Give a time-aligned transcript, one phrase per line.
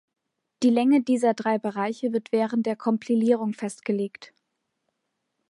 [0.63, 4.33] Die Länge dieser drei Bereiche wird während der Kompilierung festgelegt.